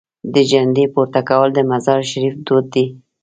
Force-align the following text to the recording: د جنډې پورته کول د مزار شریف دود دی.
د 0.33 0.35
جنډې 0.51 0.85
پورته 0.93 1.21
کول 1.29 1.49
د 1.53 1.59
مزار 1.71 2.01
شریف 2.11 2.35
دود 2.47 2.65
دی. 2.73 2.85